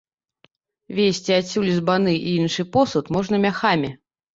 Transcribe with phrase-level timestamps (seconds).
[1.01, 3.99] Везці адсюль збаны і іншы посуд можна мяхамі.